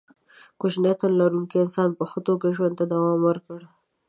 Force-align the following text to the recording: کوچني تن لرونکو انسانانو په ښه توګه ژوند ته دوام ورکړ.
کوچني 0.59 0.91
تن 0.99 1.11
لرونکو 1.19 1.55
انسانانو 1.63 1.97
په 1.99 2.05
ښه 2.09 2.19
توګه 2.27 2.53
ژوند 2.57 2.73
ته 2.79 2.85
دوام 2.91 3.19
ورکړ. 3.23 3.59